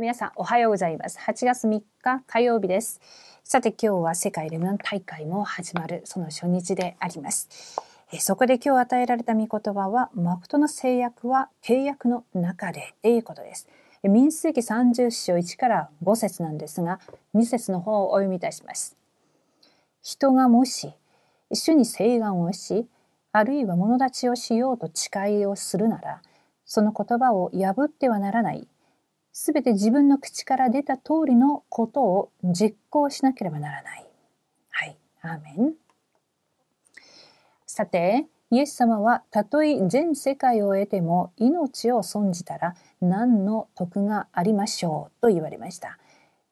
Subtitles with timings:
[0.00, 1.18] 皆さんおはようございます。
[1.18, 3.00] 8月3日火曜日です。
[3.42, 7.48] さて今日は世界レムナン大会も始まるその初日であります。
[8.20, 13.66] そこで今日与えられた御言葉は、誠の制約は契約の中でということです。
[14.04, 17.00] 民数記30章1から5節なんですが、
[17.34, 18.96] 2節の方をお読みいたします。
[20.00, 20.92] 人がもし、
[21.52, 22.86] 主に請願をし、
[23.32, 26.22] あるいは物立ちをしようと誓いをするなら、
[26.64, 28.68] その言葉を破ってはならない
[29.40, 34.06] すべて自分の口から出た通りのことを実行しなければならない。
[34.68, 34.98] はい。
[35.22, 35.74] アーメン。
[37.64, 46.00] さて、イエス様はたとえ全世界を得ても命を損じたら何の得がありましょうと言われました。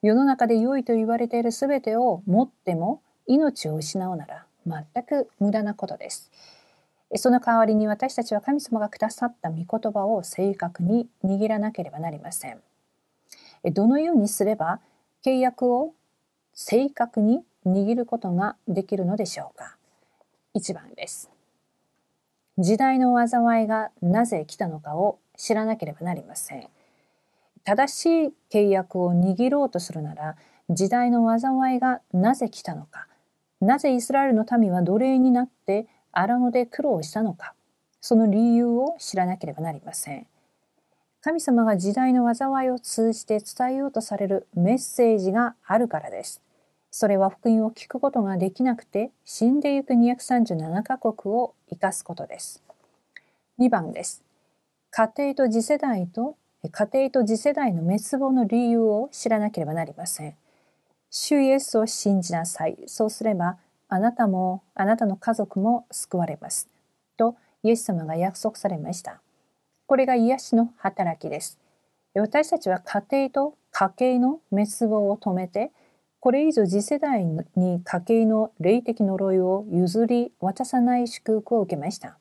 [0.00, 6.30] 世の中で良いと言われているすべてを持っても命を失うなら全く無駄なことです。
[7.16, 12.60] その代わりに私たちは神様がくださった御言葉を正確に握らなければなりません。
[13.64, 14.80] どのようにすれば
[15.24, 15.94] 契約を
[16.54, 19.76] 正確に握ることができるのでしょうか
[20.54, 21.30] ？1番です。
[22.58, 26.68] 時代の災いがなぜ来たのかを知らなければなりません。
[27.64, 30.36] 正しい契約を握ろうとするなら
[30.70, 33.06] 時代の災いがなぜ来たのか
[33.60, 37.54] なぜイスラエルの民は奴隷になって荒野で苦労したのか
[38.00, 40.26] その理由を知らなければなりません。
[41.28, 46.40] 神様が時代の災いを通じて伝えようとされるメッセージがあるからです。
[46.90, 52.62] それは福音を聞くことができなくて死んでゆく237カ国を生かすことです。
[53.58, 54.24] 2番です。
[54.90, 60.34] 家庭と次世代と家庭と次世代の滅亡の理由を知らなければなりません。
[61.10, 62.78] 主イエスを信じなさい。
[62.86, 63.58] そうすれば
[63.90, 66.70] あなたもあなたの家族も救われます。
[67.18, 69.20] とイエス様が約束されました。
[69.88, 71.58] これが癒しの働きです。
[72.14, 75.70] 私たちは家庭と家計の滅亡を止めて、
[76.20, 82.18] これ以上次世代に家計の霊的呪いを譲り渡さない祝福を受けました。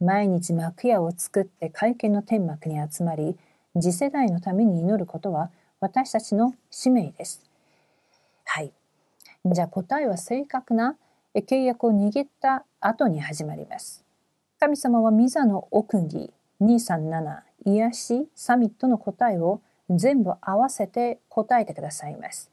[0.00, 3.36] 毎日幕屋を作って会見の天幕に集まり、
[3.80, 7.40] 次世代のために祈ることは私たちの使命です。
[8.44, 8.72] はい。
[9.44, 10.96] じゃあ答えは正確な
[11.36, 14.04] 契約を握った後に始まります。
[14.58, 19.60] 神様はミザの奥義、237癒しサミットの答えを
[19.90, 22.50] 全部合わせて答えてくださいます。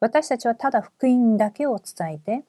[0.00, 2.44] 私たちはただ福音だけを伝えて、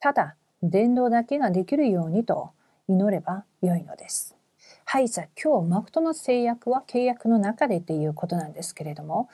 [0.00, 2.50] ただ伝道だけができるようにと
[2.88, 4.36] 祈ればよいのです。
[4.84, 9.28] はい、じゃあ今日、マクトの制約は契約の中でっていうことなんですけれども、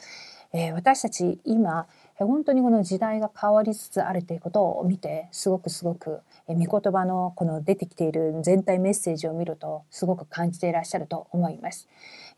[0.52, 11.88] えー、私たち今、本当にこの時代が変わりつつあるということを見て、すごくすごく御言葉のこの出てきている全体メッセージを見るとすごく感じていらっしゃると思います。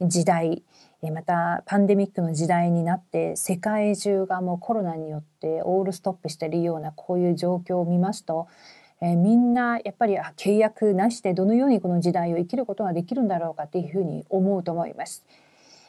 [0.03, 0.63] 時代、
[1.13, 8.49] またパンデミックの時代になって世界中がもうコロナによってオールストップしているようなこういう状況を見ますと、
[9.01, 15.25] えー、みんなやっぱりあ契約なしでどのようにこの時代を生きることができるんだろうかっていうふうに思うと思います。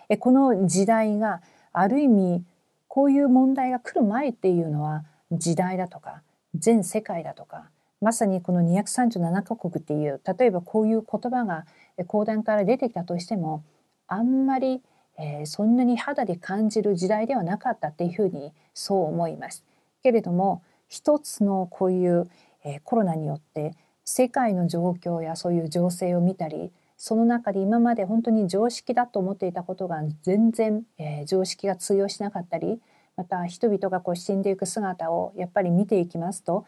[0.10, 1.42] えこの時代が
[1.74, 2.44] ある意味
[2.88, 6.22] こういう問題が来る前っていうのは時代だとか
[6.56, 7.70] 全世界だとか
[8.02, 11.66] まさにこの237カ国っていう例えばこういう言葉が
[12.08, 13.64] 講談から出てきたとしても
[14.08, 14.82] あんまり、
[15.20, 19.64] えー、そんなに肌で感じる時代ではなかったっていうふうにそう思います。
[20.02, 22.30] けれども一つのこういう、
[22.66, 32.82] えー、コロナによって世界の状況やそういう情勢を見たりその中で今まで本当に常識だと思っていたことが全然、えー、常識が通用しなかったり
[33.16, 36.66] また人々がこう死んでいく姿をやっぱり見ていきますと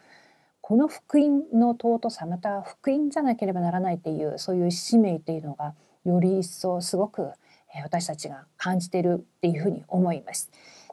[0.66, 5.74] この福音の尊さまた福音じゃなければならないっていうそういう使命っていうのが
[6.06, 7.32] より一層すごく
[7.82, 10.50] 私たちが感じているっていうふうに思います。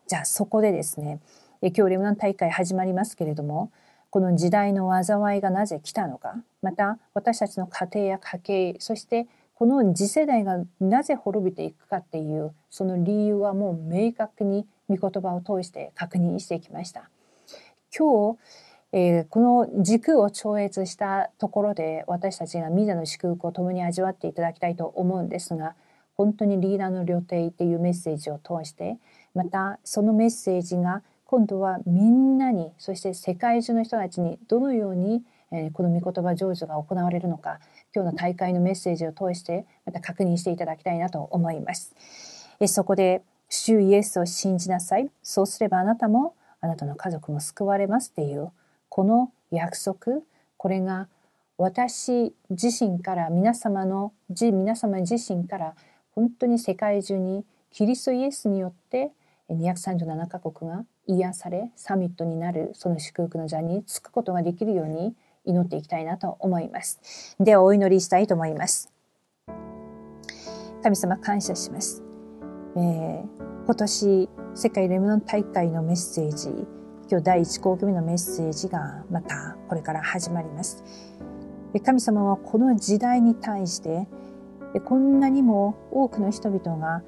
[0.08, 1.22] じゃあそこでですね
[1.62, 3.72] 今日レムナン大会始まりますけれども
[4.10, 17.10] この時代の災いがなぜ来たのかまた私たちの家庭や家計そしてこの次世代がなぜ滅びていくかっていうその理由はもう明確に御言葉を通して確認してきました。
[17.98, 18.40] 今日
[18.94, 25.76] えー、この軸を超越したところで私たちがミザの祝福を共に味わっていただきたいと思うんですが
[26.16, 28.98] 本当にリーダーの料亭っていうメッセージを通して
[29.34, 35.24] またそのメッセージが今度はみんなにそして世界中の人たちにどのように、
[35.54, 37.60] えー、この御言葉成就が行われるのか
[37.96, 41.96] 今日の大会のメッセージを通してまた確認していただきたいなと思います。
[42.60, 48.52] えそこで主イエスを信じなさいそうすればあなたもあなたの家族も救われますっていう
[48.92, 50.22] この約束
[50.58, 51.08] これが
[51.58, 55.76] 私自身から皆様の皆様自身から
[56.14, 59.12] 本当に世界中にキリストイエスによって
[59.50, 65.16] 237カ国が癒されサミットになるその祝福の座につくことができるように
[65.46, 67.38] 祈っていきたいなと思います。
[67.40, 68.92] ではお祈りしたいと思います。
[70.84, 72.04] 神様感謝します。
[72.76, 76.68] えー、今年世界レムノン大会のメッセージ、
[77.12, 80.82] 今日第1項目のメッセージがまたこれから始まります。
[81.84, 84.08] 神様はこの時代に対して
[84.86, 87.04] こんなにも多くの人々が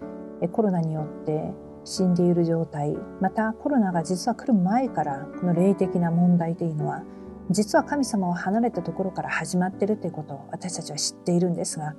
[0.52, 1.54] コロナによって
[1.86, 7.06] 死んでいる状態、またコロナが実は来る前からこの霊的な問題というのは
[7.50, 11.96] 実は神様を離れたところから始まっているということを私たちは知っているんですが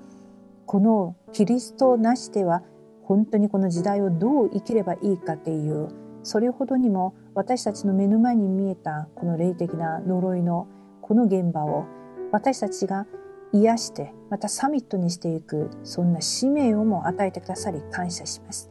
[0.66, 2.62] このキリストなしでは
[3.02, 5.88] 本当にこの時代をどう生きればいいかっていう
[6.22, 10.69] それほどにも私たちの目の前に見えたこの霊的な呪いの
[11.02, 11.84] この現場を
[12.31, 13.06] 私たちが
[13.52, 18.69] 癒してまたサミットにしていくそんな使命をも与えてくださり感謝します。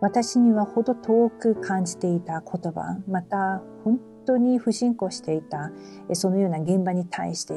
[0.00, 5.70] 私にはほど遠く感じていた言葉また本当に不信仰していた
[6.14, 7.54] そのような現場に対して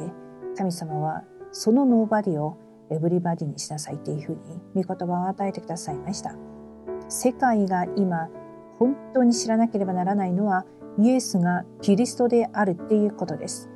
[0.56, 2.56] 神様はそのノーバディを
[2.90, 4.36] エブリバディにしなさいっていうふう
[4.74, 6.36] に御言葉を与えてくださいました。
[7.08, 8.28] 世界が今
[8.78, 10.64] 本当に知らなければならないのは
[10.98, 13.68] イエスがキリストであるっていうことです。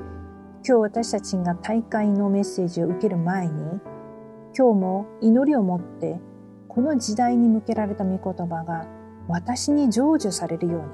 [0.67, 3.81] 今日私たちが大会のメッセージを受ける前に
[4.57, 6.21] 今日も祈りを持って
[6.69, 8.87] この時代に向けられた御言葉が
[9.27, 10.89] 私に成就されるように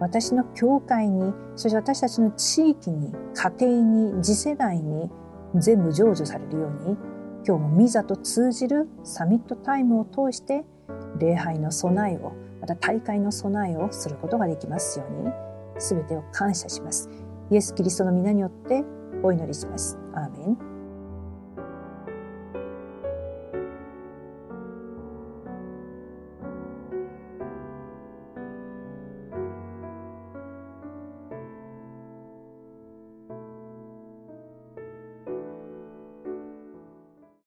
[0.00, 5.10] 私の教会にそして私たちの地域に家庭に次世代に
[5.54, 6.96] 全部成就されるように
[7.46, 10.66] 今日もミザと通じるサミットタイムを通して
[11.18, 15.32] 礼拝の備えをまた大会の備えをすることができますように
[15.78, 17.10] すべてを感謝します
[17.50, 18.84] イエス・キリストの皆によって
[19.22, 19.98] お祈りします。
[20.14, 20.65] アーメン